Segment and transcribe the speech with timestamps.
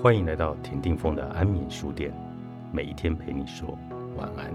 [0.00, 2.12] 欢迎来到田定峰的安眠书店，
[2.72, 3.78] 每一天陪你说
[4.16, 4.52] 晚安。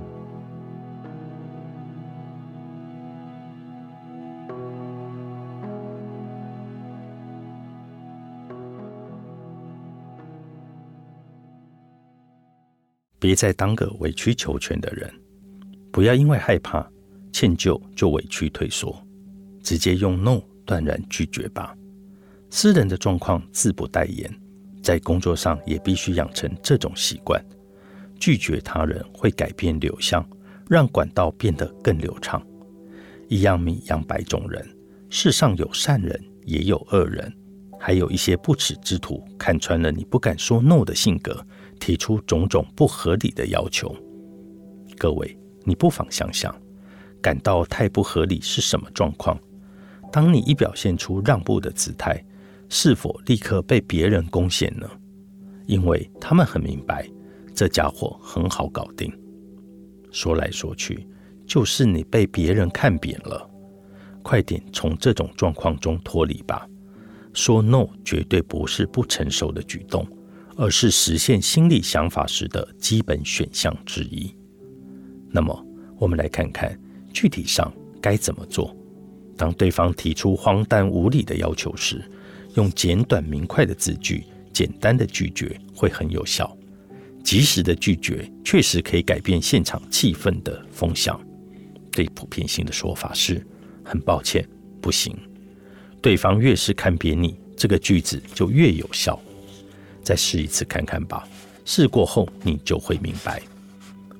[13.19, 15.11] 别再当个委曲求全的人，
[15.91, 16.85] 不要因为害怕
[17.31, 18.95] 歉疚就委屈退缩，
[19.63, 21.75] 直接用 “no” 断然拒绝吧。
[22.49, 24.29] 私人的状况自不待言，
[24.87, 27.43] 在工作上也必须养成这种习惯。
[28.17, 30.25] 拒绝他人会改变流向，
[30.69, 32.41] 让管道变得更流畅。
[33.27, 34.65] 一样米养百种人，
[35.09, 37.29] 世上有善人，也有恶人，
[37.77, 41.45] 还有一些不耻之徒，看穿了你不敢说 “no” 的性格，
[41.81, 43.93] 提出种种不合理的要求。
[44.97, 46.55] 各位，你不妨想想，
[47.21, 49.37] 感到太不合理是什么状况？
[50.13, 52.23] 当你一表现出让步的姿态，
[52.69, 54.89] 是否立刻被别人攻陷呢？
[55.65, 57.09] 因为他们很明白，
[57.53, 59.11] 这家伙很好搞定。
[60.11, 61.07] 说来说去，
[61.45, 63.49] 就是你被别人看扁了。
[64.23, 66.67] 快点从这种状况中脱离吧。
[67.33, 70.07] 说 “no” 绝对不是不成熟的举动，
[70.55, 74.35] 而是实现心理想法时的基本选项之一。
[75.29, 75.65] 那么，
[75.97, 76.77] 我们来看看
[77.13, 77.71] 具体上
[78.01, 78.75] 该怎么做。
[79.37, 82.03] 当对方提出荒诞无理的要求时，
[82.57, 86.57] 用简短明快的字句，简单的拒绝会很有效。
[87.23, 91.19] 及时的拒绝确实可以改变现场气氛的风向。
[91.91, 93.45] 最普遍性的说法是
[93.85, 94.43] ：“很抱歉，
[94.81, 95.15] 不行。”
[96.01, 99.19] 对方越是看扁你，这个句子就越有效。
[100.01, 101.27] 再试一次看看吧。
[101.63, 103.39] 试过后，你就会明白。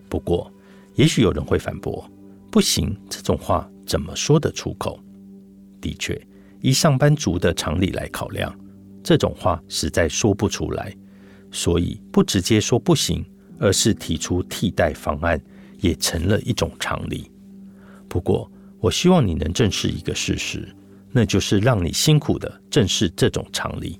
[0.08, 0.52] 不过，
[0.94, 2.08] 也许有人会反驳
[2.52, 5.00] ：“不行，这种话怎么说得出口？”
[5.82, 6.22] 的确。
[6.62, 8.54] 以上班族的常理来考量，
[9.04, 10.96] 这种话实在说不出来，
[11.52, 13.26] 所以不直接说不行，
[13.60, 15.42] 而是提出替代方案，
[15.80, 17.32] 也成了一种常理。
[18.10, 20.68] 不过，我希望你能正视一个事实，
[21.12, 24.00] 那就是让你辛苦的正视这种常理，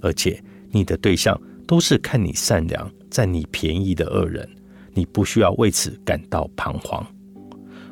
[0.00, 4.48] 而且你的对象都是看你善良、占你便宜的恶人，
[4.92, 7.06] 你不需要为此感到彷徨。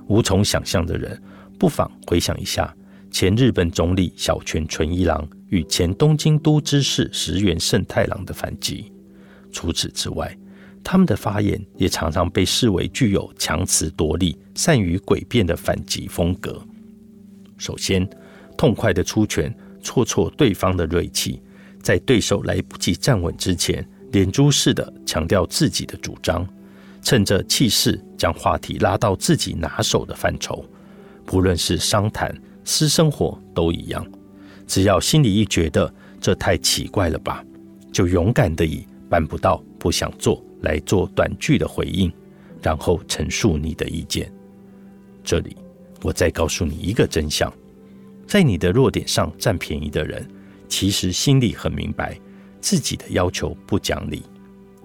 [0.09, 1.21] 无从想象的人，
[1.59, 2.75] 不妨回想一下。
[3.13, 8.91] 前日本总理小泉纯一郎与前东京都知事石原慎太郎的反击。
[9.53, 10.35] 除此之外，
[10.83, 16.61] 他们的发言也常常被视为具有强词夺理、善于诡辩的反击风格。
[17.59, 18.09] 首先，
[18.57, 21.39] 痛快的出拳挫挫对方的锐气，
[21.83, 26.49] 在对手来不及站稳之前，连珠似的强调自己的主张，
[27.03, 30.65] 趁着气势将话题拉到自己拿手的范畴，
[31.27, 32.35] 不论是商谈。
[32.65, 34.07] 私生活都一样，
[34.67, 37.45] 只要心里一觉得这太奇怪了吧，
[37.93, 42.13] 就勇敢的以办不到、不想做来做短句的回应，
[42.63, 44.33] 然后陈述你的意见。
[45.25, 45.57] 这里
[46.03, 47.53] 我再告诉你一个真相：
[48.27, 50.27] 在你的弱点上占便宜的人，
[50.69, 52.19] 其实心里很明白
[52.61, 54.23] 自己的要求不讲理，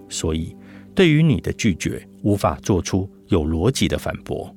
[0.09, 0.55] 所以
[0.95, 4.53] 对于你的拒绝无法做出有逻辑的反驳。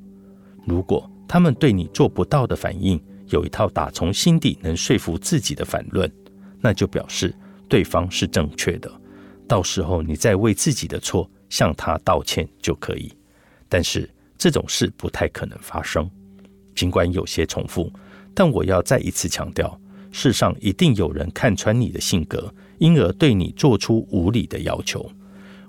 [0.67, 6.11] 如果他们对你做不到的反应，有一套打从心底能说服自己的反论，
[6.61, 7.35] 那就表示
[7.69, 8.91] 对方是正确的。
[9.49, 13.13] 到时候你再为自己的错向他道歉就可以。
[13.69, 16.09] 但是这种事不太可能发生，
[16.75, 17.93] 尽管有些重复，
[18.35, 19.81] 但我要再一次强调：
[20.11, 25.09] 世上一定有人看穿你的性格，因而对你做出无理的要求。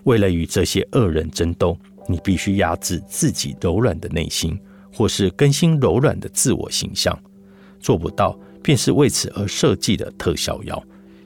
[0.04, 1.78] 为了与这些恶人争斗，
[2.08, 4.60] 你必须压制自己柔软的内心，
[4.92, 7.18] 或是更新柔软的自我形象。
[7.82, 10.82] 做不到，便是为此而设计的特效药，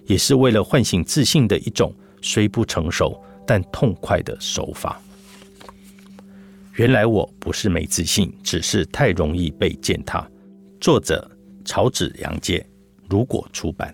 [0.06, 5.00] 也是为了唤醒自信的一种虽不成熟但痛快的手法。
[6.76, 10.28] 原来我不是没自信，只是太容易被践踏。
[10.82, 11.30] 作者：
[11.64, 12.66] 草纸杨介，
[13.10, 13.94] 如果出版。